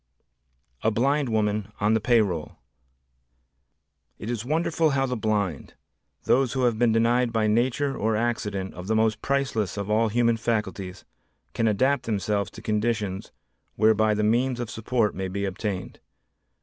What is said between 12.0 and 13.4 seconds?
themselves to conditions